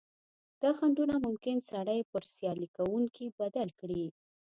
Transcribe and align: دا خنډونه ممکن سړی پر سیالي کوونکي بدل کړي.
دا 0.61 0.69
خنډونه 0.77 1.15
ممکن 1.25 1.57
سړی 1.71 1.99
پر 2.11 2.23
سیالي 2.33 2.67
کوونکي 2.77 3.25
بدل 3.39 3.67
کړي. 3.79 4.05